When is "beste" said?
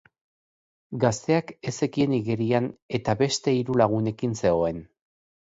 3.21-3.55